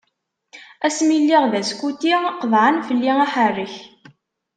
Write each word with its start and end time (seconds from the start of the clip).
Asmi 0.85 1.15
lliɣ 1.21 1.43
d 1.51 1.53
askuti, 1.61 2.15
qeḍɛen 2.39 2.75
fell-i 2.87 3.11
aḥerrek. 3.25 3.75